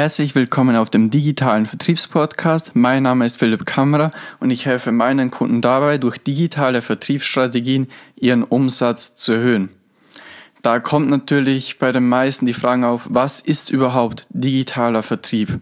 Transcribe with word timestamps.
Herzlich 0.00 0.34
willkommen 0.34 0.76
auf 0.76 0.88
dem 0.88 1.10
digitalen 1.10 1.66
Vertriebspodcast. 1.66 2.74
Mein 2.74 3.02
Name 3.02 3.26
ist 3.26 3.38
Philipp 3.38 3.66
Kammerer 3.66 4.12
und 4.38 4.50
ich 4.50 4.64
helfe 4.64 4.92
meinen 4.92 5.30
Kunden 5.30 5.60
dabei, 5.60 5.98
durch 5.98 6.16
digitale 6.16 6.80
Vertriebsstrategien 6.80 7.86
ihren 8.16 8.42
Umsatz 8.42 9.14
zu 9.14 9.32
erhöhen. 9.32 9.68
Da 10.62 10.80
kommt 10.80 11.10
natürlich 11.10 11.78
bei 11.78 11.92
den 11.92 12.08
meisten 12.08 12.46
die 12.46 12.54
Frage 12.54 12.86
auf, 12.86 13.08
was 13.10 13.40
ist 13.42 13.68
überhaupt 13.68 14.26
digitaler 14.30 15.02
Vertrieb? 15.02 15.60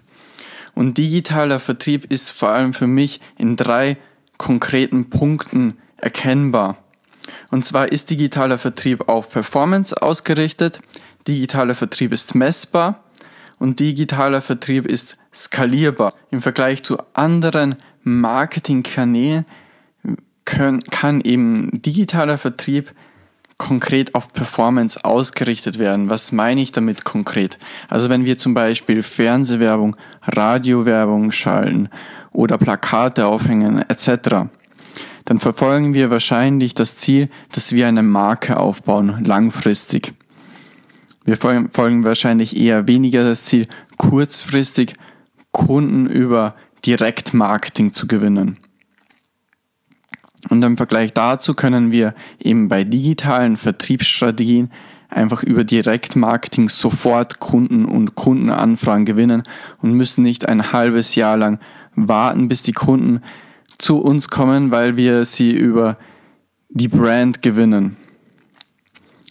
Und 0.73 0.98
digitaler 0.98 1.59
Vertrieb 1.59 2.05
ist 2.09 2.30
vor 2.30 2.50
allem 2.50 2.75
für 2.75 2.86
mich 2.86 3.20
in 3.39 3.57
drei 3.57 3.96
konkreten 4.36 5.11
Punkten 5.11 5.79
erkennbar. 5.96 6.79
Und 7.50 7.64
zwar 7.64 7.91
ist 7.91 8.09
digitaler 8.09 8.59
Vertrieb 8.59 9.09
auf 9.09 9.30
Performance 9.30 10.00
ausgerichtet, 10.00 10.80
digitaler 11.27 11.75
Vertrieb 11.75 12.12
ist 12.12 12.36
messbar 12.36 13.02
und 13.59 13.80
digitaler 13.80 14.40
Vertrieb 14.40 14.86
ist 14.86 15.18
skalierbar. 15.32 16.14
Im 16.30 16.43
Vergleich 16.43 16.82
zu 16.82 16.98
anderen 17.14 17.76
Marketingkanälen 18.03 19.44
kann 20.44 21.21
eben 21.21 21.82
digitaler 21.82 22.39
Vertrieb 22.39 22.94
konkret 23.58 24.14
auf 24.14 24.32
Performance 24.32 25.04
ausgerichtet 25.04 25.79
werden. 25.79 26.08
Was 26.08 26.32
meine 26.32 26.61
ich 26.62 26.72
damit 26.72 27.04
konkret? 27.04 27.58
Also 27.89 28.08
wenn 28.08 28.25
wir 28.25 28.39
zum 28.39 28.54
Beispiel 28.54 29.03
Fernsehwerbung, 29.03 29.96
Radiowerbung 30.22 31.32
schalten 31.32 31.90
oder 32.33 32.56
Plakate 32.56 33.27
aufhängen 33.27 33.84
etc., 33.89 34.48
dann 35.25 35.41
verfolgen 35.41 35.92
wir 35.92 36.11
wahrscheinlich 36.11 36.72
das 36.72 36.97
Ziel, 36.97 37.28
dass 37.53 37.75
wir 37.75 37.86
eine 37.86 38.03
Marke 38.03 38.59
aufbauen, 38.59 39.22
langfristig. 39.27 40.14
Wir 41.28 41.37
folgen 41.37 42.06
wahrscheinlich 42.06 42.56
eher 42.56 42.89
weniger 42.89 43.23
das 43.23 43.45
Ziel, 43.45 43.67
kurzfristig 43.98 44.95
Kunden 45.53 46.06
über 46.06 46.55
Direktmarketing 46.87 47.92
zu 47.92 48.06
gewinnen. 48.06 48.57
Und 50.48 50.62
im 50.62 50.79
Vergleich 50.79 51.12
dazu 51.12 51.53
können 51.53 51.93
wir 51.93 52.15
eben 52.39 52.69
bei 52.69 52.83
digitalen 52.83 53.59
Vertriebsstrategien 53.59 54.70
einfach 55.11 55.43
über 55.43 55.65
Direktmarketing 55.65 56.70
sofort 56.70 57.41
Kunden 57.41 57.85
und 57.85 58.15
Kundenanfragen 58.15 59.05
gewinnen 59.05 59.42
und 59.83 59.92
müssen 59.92 60.23
nicht 60.23 60.48
ein 60.48 60.73
halbes 60.73 61.15
Jahr 61.15 61.37
lang 61.37 61.61
warten, 61.95 62.48
bis 62.48 62.63
die 62.63 62.73
Kunden 62.73 63.20
zu 63.77 63.98
uns 63.98 64.31
kommen, 64.31 64.70
weil 64.70 64.97
wir 64.97 65.27
sie 65.27 65.51
über 65.51 65.98
die 66.70 66.89
Brand 66.89 67.42
gewinnen. 67.42 67.98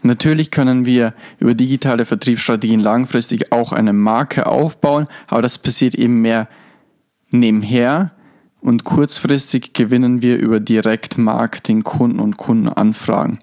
Natürlich 0.04 0.52
können 0.52 0.86
wir 0.86 1.14
über 1.40 1.54
digitale 1.54 2.06
Vertriebsstrategien 2.06 2.80
langfristig 2.80 3.52
auch 3.52 3.72
eine 3.72 3.94
Marke 3.94 4.46
aufbauen, 4.46 5.08
aber 5.28 5.42
das 5.42 5.58
passiert 5.58 5.96
eben 5.96 6.22
mehr 6.22 6.48
nebenher 7.30 8.12
und 8.62 8.84
kurzfristig 8.84 9.74
gewinnen 9.74 10.22
wir 10.22 10.38
über 10.38 10.60
Direktmarketing 10.60 11.84
Kunden 11.84 12.20
und 12.20 12.38
Kundenanfragen. 12.38 13.40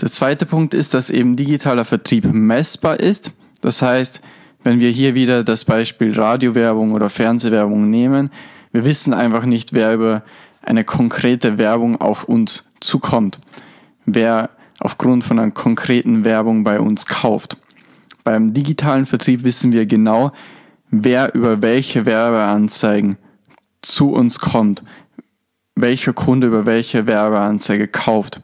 Der 0.00 0.10
zweite 0.10 0.46
Punkt 0.46 0.74
ist, 0.74 0.94
dass 0.94 1.10
eben 1.10 1.36
digitaler 1.36 1.84
Vertrieb 1.84 2.24
messbar 2.32 2.98
ist. 2.98 3.32
Das 3.60 3.82
heißt, 3.82 4.20
wenn 4.64 4.80
wir 4.80 4.90
hier 4.90 5.14
wieder 5.14 5.44
das 5.44 5.64
Beispiel 5.64 6.18
Radiowerbung 6.18 6.92
oder 6.92 7.08
Fernsehwerbung 7.08 7.88
nehmen, 7.88 8.30
wir 8.72 8.84
wissen 8.84 9.14
einfach 9.14 9.44
nicht, 9.44 9.72
wer 9.72 9.94
über 9.94 10.22
eine 10.62 10.84
konkrete 10.84 11.58
Werbung 11.58 12.00
auf 12.00 12.24
uns 12.24 12.70
zukommt. 12.80 13.38
Wer 14.06 14.50
aufgrund 14.82 15.22
von 15.22 15.38
einer 15.38 15.52
konkreten 15.52 16.24
Werbung 16.24 16.64
bei 16.64 16.80
uns 16.80 17.06
kauft. 17.06 17.56
Beim 18.24 18.52
digitalen 18.52 19.06
Vertrieb 19.06 19.44
wissen 19.44 19.72
wir 19.72 19.86
genau, 19.86 20.32
wer 20.90 21.34
über 21.34 21.62
welche 21.62 22.04
Werbeanzeigen 22.04 23.16
zu 23.80 24.12
uns 24.12 24.40
kommt, 24.40 24.82
welcher 25.76 26.12
Kunde 26.12 26.48
über 26.48 26.66
welche 26.66 27.06
Werbeanzeige 27.06 27.86
kauft. 27.86 28.40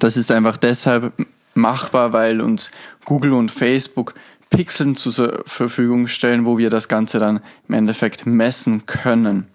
Das 0.00 0.16
ist 0.16 0.32
einfach 0.32 0.56
deshalb 0.56 1.12
machbar, 1.54 2.12
weil 2.12 2.40
uns 2.40 2.72
Google 3.04 3.32
und 3.32 3.50
Facebook 3.50 4.14
Pixeln 4.50 4.96
zur 4.96 5.44
Verfügung 5.46 6.08
stellen, 6.08 6.44
wo 6.44 6.58
wir 6.58 6.70
das 6.70 6.88
Ganze 6.88 7.20
dann 7.20 7.40
im 7.68 7.74
Endeffekt 7.74 8.26
messen 8.26 8.86
können. 8.86 9.46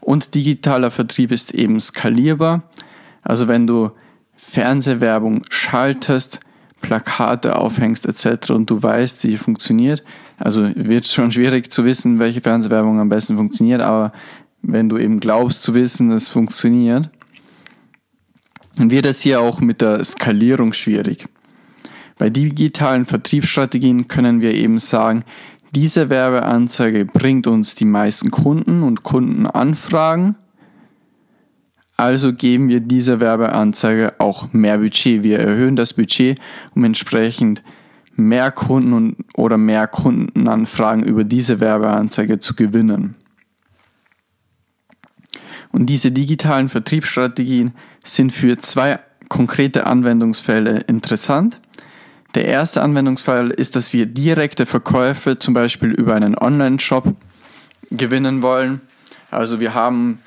Und 0.00 0.34
digitaler 0.34 0.90
Vertrieb 0.90 1.30
ist 1.30 1.54
eben 1.54 1.78
skalierbar. 1.78 2.64
Also 3.22 3.46
wenn 3.46 3.68
du 3.68 3.92
Fernsehwerbung 4.36 5.44
schaltest, 5.50 6.40
Plakate 6.82 7.56
aufhängst 7.56 8.06
etc. 8.06 8.50
und 8.50 8.70
du 8.70 8.82
weißt, 8.82 9.20
sie 9.20 9.38
funktioniert. 9.38 10.04
Also 10.38 10.70
wird 10.74 11.06
schon 11.06 11.32
schwierig 11.32 11.70
zu 11.70 11.84
wissen, 11.84 12.18
welche 12.18 12.40
Fernsehwerbung 12.40 13.00
am 13.00 13.08
besten 13.08 13.36
funktioniert, 13.36 13.80
aber 13.80 14.12
wenn 14.62 14.88
du 14.88 14.98
eben 14.98 15.18
glaubst 15.18 15.62
zu 15.62 15.74
wissen, 15.74 16.10
es 16.10 16.28
funktioniert, 16.28 17.10
dann 18.76 18.90
wird 18.90 19.06
es 19.06 19.20
hier 19.20 19.40
auch 19.40 19.60
mit 19.60 19.80
der 19.80 20.04
Skalierung 20.04 20.72
schwierig. 20.72 21.26
Bei 22.18 22.30
digitalen 22.30 23.04
Vertriebsstrategien 23.04 24.08
können 24.08 24.40
wir 24.40 24.52
eben 24.52 24.78
sagen, 24.78 25.22
diese 25.74 26.08
Werbeanzeige 26.08 27.04
bringt 27.04 27.46
uns 27.46 27.74
die 27.74 27.84
meisten 27.84 28.30
Kunden 28.30 28.82
und 28.82 29.02
Kundenanfragen 29.02 30.36
also 31.96 32.32
geben 32.32 32.68
wir 32.68 32.80
dieser 32.80 33.20
Werbeanzeige 33.20 34.14
auch 34.18 34.52
mehr 34.52 34.78
Budget. 34.78 35.22
Wir 35.22 35.40
erhöhen 35.40 35.76
das 35.76 35.94
Budget, 35.94 36.38
um 36.74 36.84
entsprechend 36.84 37.62
mehr 38.16 38.50
Kunden 38.50 38.92
und, 38.92 39.16
oder 39.34 39.56
mehr 39.56 39.86
Kundenanfragen 39.86 41.04
über 41.04 41.24
diese 41.24 41.60
Werbeanzeige 41.60 42.38
zu 42.38 42.54
gewinnen. 42.54 43.14
Und 45.72 45.86
diese 45.86 46.10
digitalen 46.12 46.68
Vertriebsstrategien 46.68 47.72
sind 48.04 48.32
für 48.32 48.56
zwei 48.58 48.98
konkrete 49.28 49.86
Anwendungsfälle 49.86 50.80
interessant. 50.80 51.60
Der 52.34 52.46
erste 52.46 52.82
Anwendungsfall 52.82 53.50
ist, 53.50 53.76
dass 53.76 53.92
wir 53.92 54.06
direkte 54.06 54.66
Verkäufe 54.66 55.38
zum 55.38 55.54
Beispiel 55.54 55.90
über 55.90 56.14
einen 56.14 56.36
Online-Shop 56.36 57.14
gewinnen 57.90 58.42
wollen. 58.42 58.80
Also 59.30 59.60
wir 59.60 59.74
haben 59.74 60.20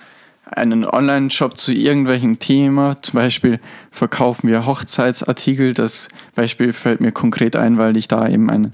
einen 0.51 0.85
Online-Shop 0.85 1.57
zu 1.57 1.73
irgendwelchem 1.73 2.39
Thema. 2.39 3.01
Zum 3.01 3.19
Beispiel 3.19 3.59
verkaufen 3.91 4.49
wir 4.49 4.65
Hochzeitsartikel. 4.65 5.73
Das 5.73 6.09
Beispiel 6.35 6.73
fällt 6.73 7.01
mir 7.01 7.11
konkret 7.11 7.55
ein, 7.55 7.77
weil 7.77 7.97
ich 7.97 8.07
da 8.07 8.27
eben 8.27 8.49
eine, 8.49 8.71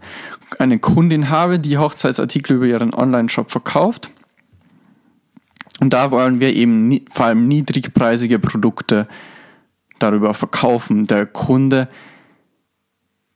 eine 0.57 0.79
Kundin 0.79 1.29
habe, 1.29 1.59
die 1.59 1.77
Hochzeitsartikel 1.77 2.57
über 2.57 2.65
ihren 2.65 2.93
Online-Shop 2.93 3.51
verkauft. 3.51 4.09
Und 5.81 5.91
da 5.91 6.11
wollen 6.11 6.39
wir 6.39 6.53
eben 6.53 7.01
vor 7.11 7.25
allem 7.25 7.47
niedrigpreisige 7.47 8.39
Produkte 8.39 9.07
darüber 9.99 10.33
verkaufen. 10.33 11.05
Der 11.07 11.25
Kunde, 11.25 11.89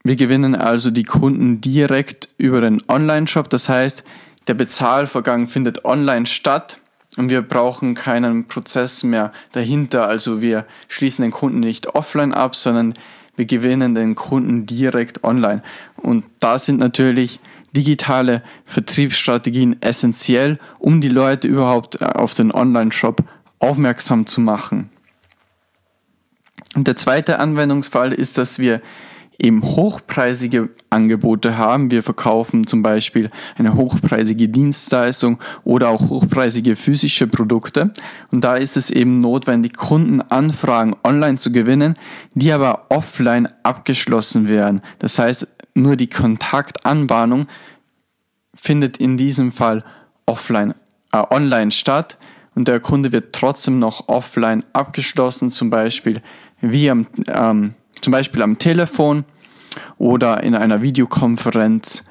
wir 0.03 0.15
gewinnen 0.15 0.55
also 0.55 0.91
die 0.91 1.03
Kunden 1.03 1.59
direkt 1.59 2.29
über 2.37 2.61
den 2.61 2.81
Online-Shop. 2.87 3.49
Das 3.49 3.67
heißt, 3.67 4.05
der 4.47 4.53
Bezahlvorgang 4.53 5.47
findet 5.47 5.83
online 5.83 6.25
statt 6.25 6.79
und 7.19 7.29
wir 7.29 7.41
brauchen 7.41 7.95
keinen 7.95 8.47
Prozess 8.47 9.03
mehr 9.03 9.33
dahinter. 9.51 10.07
Also 10.07 10.41
wir 10.41 10.65
schließen 10.87 11.21
den 11.21 11.31
Kunden 11.31 11.59
nicht 11.59 11.87
offline 11.87 12.33
ab, 12.33 12.55
sondern 12.55 12.93
wir 13.35 13.43
gewinnen 13.43 13.93
den 13.93 14.15
Kunden 14.15 14.65
direkt 14.65 15.25
online. 15.25 15.61
Und 15.97 16.23
da 16.39 16.57
sind 16.57 16.79
natürlich 16.79 17.41
digitale 17.75 18.41
Vertriebsstrategien 18.63 19.81
essentiell, 19.81 20.59
um 20.79 21.01
die 21.01 21.09
Leute 21.09 21.49
überhaupt 21.49 22.01
äh, 22.01 22.05
auf 22.05 22.35
den 22.35 22.53
Online-Shop 22.53 23.21
aufmerksam 23.59 24.25
zu 24.25 24.39
machen. 24.39 24.89
Und 26.73 26.87
der 26.87 26.95
zweite 26.95 27.39
Anwendungsfall 27.39 28.13
ist, 28.13 28.37
dass 28.37 28.59
wir 28.59 28.81
eben 29.39 29.63
hochpreisige 29.63 30.69
Angebote 30.89 31.57
haben. 31.57 31.91
Wir 31.91 32.03
verkaufen 32.03 32.67
zum 32.67 32.83
Beispiel 32.83 33.29
eine 33.57 33.75
hochpreisige 33.75 34.49
Dienstleistung 34.49 35.39
oder 35.63 35.89
auch 35.89 36.09
hochpreisige 36.09 36.75
physische 36.75 37.27
Produkte. 37.27 37.91
Und 38.31 38.43
da 38.43 38.55
ist 38.55 38.77
es 38.77 38.91
eben 38.91 39.21
notwendig, 39.21 39.77
Kundenanfragen 39.77 40.95
online 41.03 41.37
zu 41.37 41.51
gewinnen, 41.51 41.95
die 42.33 42.51
aber 42.51 42.87
offline 42.89 43.47
abgeschlossen 43.63 44.47
werden. 44.47 44.81
Das 44.99 45.17
heißt, 45.17 45.47
nur 45.73 45.95
die 45.95 46.07
Kontaktanbahnung 46.07 47.47
findet 48.53 48.97
in 48.97 49.17
diesem 49.17 49.51
Fall 49.51 49.83
offline, 50.25 50.75
äh, 51.13 51.23
online 51.29 51.71
statt 51.71 52.17
und 52.55 52.67
der 52.67 52.79
Kunde 52.79 53.11
wird 53.11 53.33
trotzdem 53.33 53.79
noch 53.79 54.09
offline 54.09 54.65
abgeschlossen, 54.73 55.49
zum 55.49 55.69
Beispiel 55.69 56.21
am 56.61 57.07
ähm, 57.27 57.73
zum 58.01 58.11
Beispiel 58.11 58.41
am 58.41 58.57
Telefon 58.57 59.25
oder 59.97 60.43
in 60.43 60.55
einer 60.55 60.81
Videokonferenz 60.81 62.03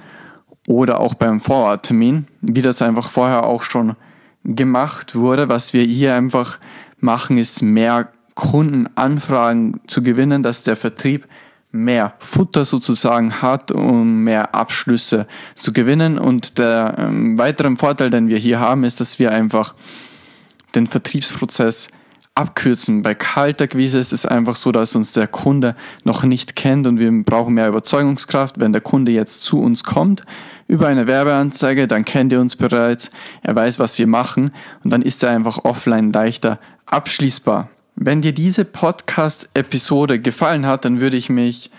oder 0.66 1.00
auch 1.00 1.14
beim 1.14 1.40
Vororttermin, 1.40 2.26
wie 2.42 2.62
das 2.62 2.82
einfach 2.82 3.10
vorher 3.10 3.44
auch 3.44 3.62
schon 3.62 3.96
gemacht 4.44 5.14
wurde. 5.14 5.48
Was 5.48 5.72
wir 5.72 5.82
hier 5.82 6.14
einfach 6.14 6.58
machen, 6.98 7.38
ist 7.38 7.62
mehr 7.62 8.12
Kundenanfragen 8.34 9.80
zu 9.86 10.02
gewinnen, 10.02 10.42
dass 10.42 10.62
der 10.62 10.76
Vertrieb 10.76 11.26
mehr 11.70 12.14
Futter 12.18 12.64
sozusagen 12.64 13.42
hat, 13.42 13.72
um 13.72 14.24
mehr 14.24 14.54
Abschlüsse 14.54 15.26
zu 15.54 15.72
gewinnen. 15.72 16.18
Und 16.18 16.58
der 16.58 16.94
ähm, 16.98 17.36
weitere 17.36 17.74
Vorteil, 17.76 18.10
den 18.10 18.28
wir 18.28 18.38
hier 18.38 18.60
haben, 18.60 18.84
ist, 18.84 19.00
dass 19.00 19.18
wir 19.18 19.32
einfach 19.32 19.74
den 20.74 20.86
Vertriebsprozess 20.86 21.90
abkürzen. 22.38 23.02
Bei 23.02 23.14
Kaltakquise 23.14 23.98
ist 23.98 24.12
es 24.12 24.24
einfach 24.24 24.54
so, 24.54 24.70
dass 24.70 24.94
uns 24.94 25.12
der 25.12 25.26
Kunde 25.26 25.74
noch 26.04 26.22
nicht 26.22 26.54
kennt 26.54 26.86
und 26.86 27.00
wir 27.00 27.10
brauchen 27.24 27.54
mehr 27.54 27.68
Überzeugungskraft. 27.68 28.60
Wenn 28.60 28.72
der 28.72 28.80
Kunde 28.80 29.10
jetzt 29.10 29.42
zu 29.42 29.60
uns 29.60 29.82
kommt 29.82 30.24
über 30.68 30.86
eine 30.86 31.06
Werbeanzeige, 31.06 31.88
dann 31.88 32.04
kennt 32.04 32.32
er 32.32 32.40
uns 32.40 32.54
bereits, 32.54 33.10
er 33.42 33.56
weiß, 33.56 33.78
was 33.78 33.98
wir 33.98 34.06
machen 34.06 34.50
und 34.84 34.92
dann 34.92 35.02
ist 35.02 35.24
er 35.24 35.30
einfach 35.30 35.64
offline 35.64 36.12
leichter 36.12 36.60
abschließbar. 36.86 37.70
Wenn 37.96 38.22
dir 38.22 38.32
diese 38.32 38.64
Podcast-Episode 38.64 40.20
gefallen 40.20 40.64
hat, 40.64 40.84
dann 40.84 41.00
würde 41.00 41.16
ich 41.16 41.28
mich 41.28 41.72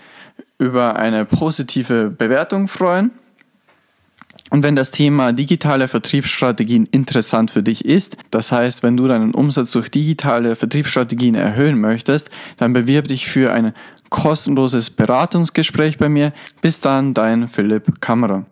über 0.58 0.96
eine 0.96 1.24
positive 1.24 2.10
Bewertung 2.10 2.68
freuen. 2.68 3.12
Und 4.50 4.62
wenn 4.64 4.76
das 4.76 4.90
Thema 4.90 5.32
digitale 5.32 5.88
Vertriebsstrategien 5.88 6.86
interessant 6.86 7.50
für 7.52 7.62
dich 7.62 7.84
ist, 7.84 8.16
das 8.30 8.52
heißt, 8.52 8.82
wenn 8.82 8.96
du 8.96 9.06
deinen 9.06 9.32
Umsatz 9.32 9.70
durch 9.72 9.90
digitale 9.90 10.56
Vertriebsstrategien 10.56 11.36
erhöhen 11.36 11.80
möchtest, 11.80 12.30
dann 12.56 12.72
bewirb 12.72 13.08
dich 13.08 13.28
für 13.28 13.52
ein 13.52 13.72
kostenloses 14.10 14.90
Beratungsgespräch 14.90 15.98
bei 15.98 16.08
mir. 16.08 16.32
Bis 16.60 16.80
dann, 16.80 17.14
dein 17.14 17.48
Philipp 17.48 18.00
Kammerer. 18.00 18.44